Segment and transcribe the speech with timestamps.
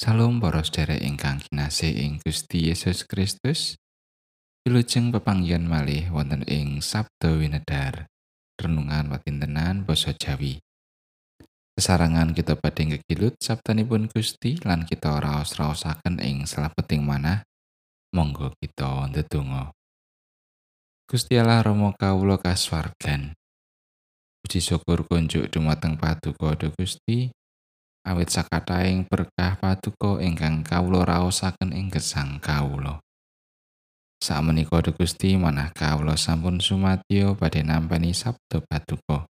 [0.00, 3.76] Salam para sedherek ingkang kinasih ing Gusti Yesus Kristus.
[4.64, 8.08] Wilujeng pepanggihan malih wonten ing Sabda Winedar.
[8.56, 10.56] Renungan watintenan basa Jawi.
[11.76, 17.44] Sesarangan kita badhe ngegilut sabdanipun Gusti lan kita raos-raosaken ing salabeting manah.
[18.16, 19.68] Monggo kita ndedonga.
[21.04, 23.36] Gusti Allah Rama kawula kasuwargan.
[24.40, 27.36] Puji syukur kunjuk dumateng Paduka Gusti.
[28.04, 33.00] Awit sakataing berkah paduka ingkang kawula raosaken ing gesang kawula.
[34.20, 39.24] Sakmenika Gusti manah kawula sampun sumadyo badhe nampi sabda paduka.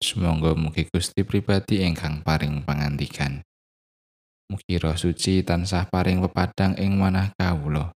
[0.00, 3.44] Sumangga mugi Gusti pribadi ingkang paring pangandikan.
[4.48, 7.92] Mugi roh suci tansah paring pepadang ing manah kawula.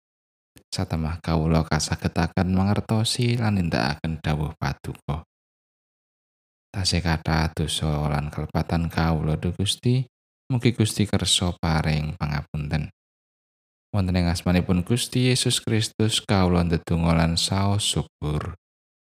[0.73, 5.25] Satemah kawula kasagetaken mangertosi lan nindakaken dawuh paduka.
[6.77, 10.05] Tasih kathah dosa lan kelepatan kawula Gusti
[10.53, 12.93] mugi Gusti kersa paring pangapunten.
[13.97, 18.61] Wonten ing asmanipun Gusti Yesus Kristus kawula ndedonga lan saos syukur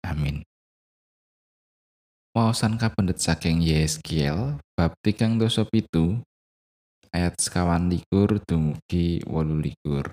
[0.04, 0.44] amin.
[2.36, 6.20] Wawasan kapendet saking Yeskiel bab tigang dosa pitu
[7.16, 10.12] ayat sekawan likur dumugi wolu likur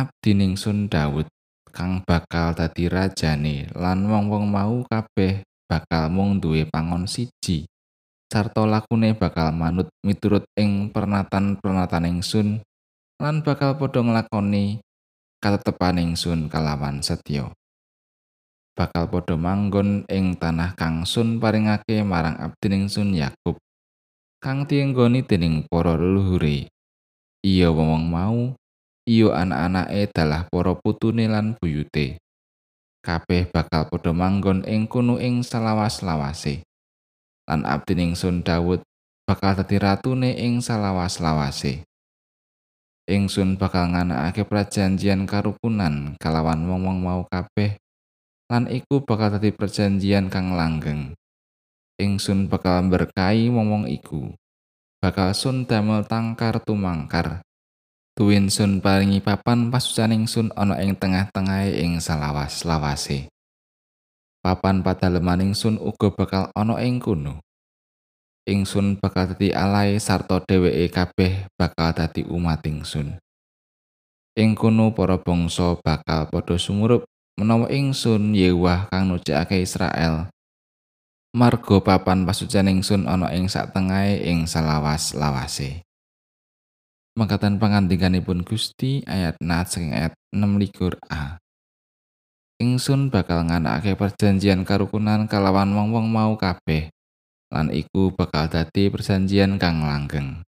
[0.00, 1.28] Abdi ningsun Daud
[1.74, 7.68] kang bakal dadi rajane lan wong-wong mau kabeh bakal mung duwe pangon siji.
[8.28, 12.60] Sarta lakune bakal manut miturut ing pernatan-pernatan ingsun
[13.22, 14.84] lan bakal padha nglakoni
[15.40, 17.48] katetepan ingsun kalawan setya
[18.78, 23.58] bakal padha manggon ing tanah kang sun paringake marang abdi ingsun Yakub
[24.38, 26.70] kang dienggoni dening para leluhure.
[27.42, 28.54] Iya wong mau
[29.02, 32.22] iya anak-anake dalah para putune lan buyute
[33.08, 36.60] kabeh bakal padha manggon ing kono ing salawas-lawase.
[37.48, 38.84] Lan abdi ningsun Daud
[39.24, 41.88] bakal dadi ratune ing salawas-lawase.
[43.08, 47.80] Ingsun bakal nganakake perjanjian karukunan kalawan wong-wong mau kabeh
[48.52, 51.16] lan iku bakal dadi perjanjian kang langgeng.
[51.96, 54.36] Ingsun bakal berkahi wong-wong iku.
[55.00, 57.40] Bakal sun damel tangkar tumangkar
[58.18, 63.30] Tuwin sun paringi papan pasucaning sun ana ing tengah-tengahe ing salawas lawase.
[64.42, 67.38] Papan padalemaning sun uga bakal ana ing kono.
[68.42, 73.22] Ingsun bakal dadi alai sarta dheweke kabeh bakal dadi umat ingsun.
[74.34, 77.06] Ing kono para bangsa bakal padha sumurup
[77.38, 80.26] menawa ingsun Yewah kang nujakake Israel.
[81.38, 83.70] Margo papan pasucaning sun ana ing sak
[84.26, 85.14] ing salawas
[87.18, 91.42] Mangkatan pangandikanipun Gusti ayat nat saking ayat 6 likur A.
[92.62, 96.94] Ingsun bakal nganakake perjanjian karukunan kalawan wong-wong mau kabeh
[97.50, 100.46] lan iku bakal dadi perjanjian kang langgeng.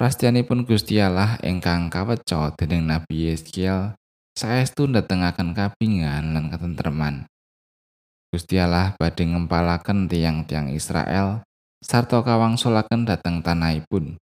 [0.00, 3.92] Prastianipun Gusti Allah ingkang kaweca dening Nabi Yeskiel
[4.32, 7.28] saestu ndatengaken kabingan lan ketentreman.
[8.32, 11.44] Gusti Allah badhe ngempalaken tiang-tiang Israel
[11.84, 14.16] sarta kawangsulaken dhateng tanahipun.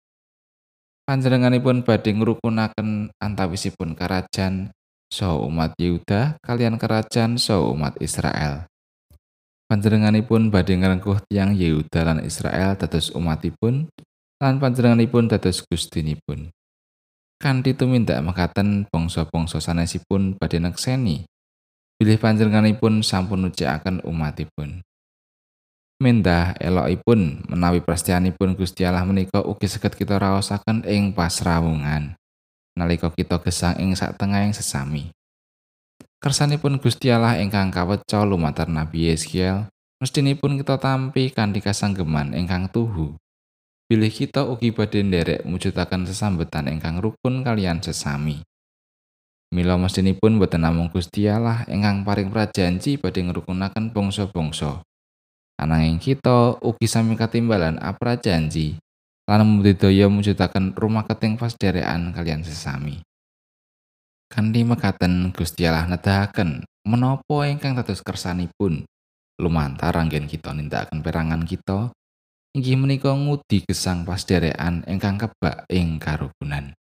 [1.07, 4.75] Panjenenganipun badhe ngrukunaken antawisipun karajan
[5.07, 8.67] saha umat Yehuda kalian karajan saha umat Israel.
[9.71, 13.87] Panjenenganipun badhe ngrengkuh tiang Yehuda lan Israel dados umatipun
[14.43, 16.51] lan panjenenganipun dados gustinipun.
[17.39, 21.23] Kanthi tumindak mekaten bangsa-bangsa sanesipun badhe nekseni
[21.97, 24.83] bilih panjenenganipun sampun nucikaken umatipun.
[25.97, 32.13] Mendah elokipun menawi prastianipun Gusti Allah menika ugi saged kita raosaken ing pasrawungan
[32.77, 35.09] nalika kita gesang ing satengahing sesami.
[36.21, 39.65] Kersanipun Gusti Allah ingkang kaweca lumantar Nabi Yeskiel
[39.97, 43.17] mestinipun kita tampi kanthi kasanggeman ingkang tuhu.
[43.89, 48.45] Bilih kita ugi badhe nderek mujudaken sesambetan ingkang rukun kalian sesami.
[49.49, 54.85] Mila mestinipun boten namung Gusti Allah ingkang paring prajanji badhe ngrukunaken bangsa-bangsa.
[55.57, 58.77] Ananging kita ugi sami katimbalan apra janji
[59.25, 63.01] lan mbudidaya mujudaken rumah keting pasderekan kalian sesami.
[64.29, 68.85] Kanthi mekaten Gusti Allah nedahaken menapa ingkang dados kersanipun
[69.41, 71.89] lumantar anggen kita nindakaken perangan kita
[72.53, 76.77] inggih menika ngudi gesang pasderekan ingkang kebak ing karukunan.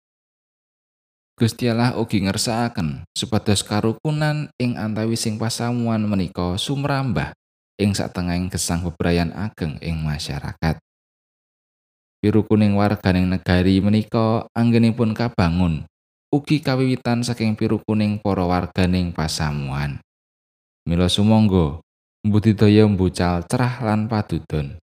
[1.38, 7.38] Gusti Allah ugi ngersakaken supados karukunan ing antawising pasamuan menika sumrambah
[7.82, 10.78] ing satengahing gesang bebrayan ageng ing masyarakat.
[12.24, 15.84] Biru kuning warganing negari menika anggenipun kabangun
[16.34, 20.02] ugi kawiwitan saking biru kuning para warganing pasamuan.
[20.90, 21.78] Mila sumangga
[22.26, 24.82] budidaya mbucal cerah lan padudon.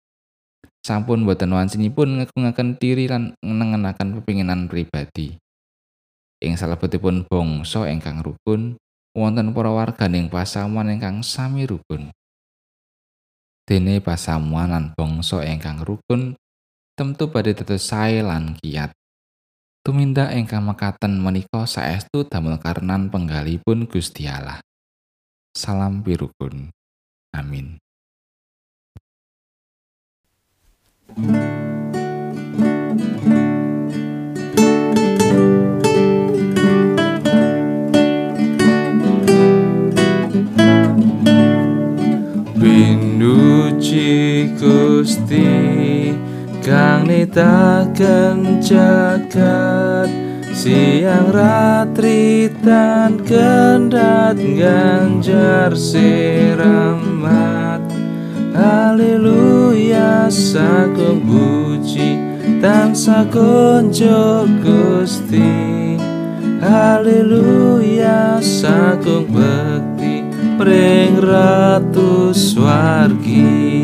[0.87, 5.35] sampun boten wancinipun ngegungaken diri lan nengenaken pepinginan pribadi.
[6.38, 8.79] Ing salebetipun bangsa ingkang rukun,
[9.11, 12.15] wonten para warganing pasamuan ingkang sami rukun.
[13.66, 16.38] Dene pasamuan lan bangsa ingkang rukun
[16.94, 18.94] tentu badhe dados sae lan kiat.
[19.82, 24.62] Tumindak ingkang mekaten menika saestu damel karenan penggalipun Gusti Allah.
[25.50, 26.70] Salam pirukun.
[27.34, 27.82] Amin.
[43.26, 46.14] Pinuji Gusti
[46.62, 50.06] kang nitaken jagat
[50.55, 56.62] siang ratri tan kendat ganjar siramat.
[58.55, 62.23] Haleluya sagung puji
[62.62, 65.99] tansah konco Gusti.
[66.62, 69.95] Haleluya sagung bekti
[70.56, 73.75] pring ratus wargi